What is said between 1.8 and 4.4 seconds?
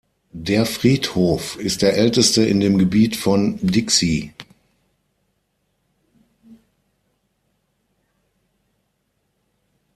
der älteste in dem Gebiet von Dixie.